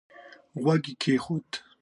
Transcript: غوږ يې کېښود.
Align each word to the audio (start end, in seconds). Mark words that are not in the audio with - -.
غوږ 0.61 0.83
يې 0.89 0.93
کېښود. 1.01 1.49